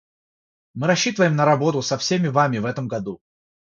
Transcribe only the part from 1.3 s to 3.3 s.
на работу со всеми вами в этом году.